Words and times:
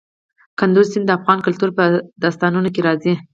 کندز 0.59 0.85
سیند 0.91 1.05
د 1.07 1.11
افغان 1.17 1.39
کلتور 1.45 1.69
په 1.77 1.83
داستانونو 2.23 2.69
کې 2.75 2.81
راځي. 2.87 3.13